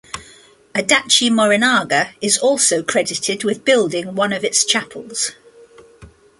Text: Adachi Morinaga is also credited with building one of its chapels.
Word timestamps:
Adachi 0.73 1.29
Morinaga 1.29 2.13
is 2.21 2.39
also 2.39 2.81
credited 2.81 3.43
with 3.43 3.63
building 3.63 4.15
one 4.15 4.33
of 4.33 4.43
its 4.43 4.65
chapels. 4.65 5.33